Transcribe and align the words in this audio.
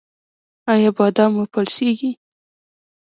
ایا 0.71 0.89
بادام 0.97 1.29
مو 1.35 1.43
پړسیږي؟ 1.53 2.11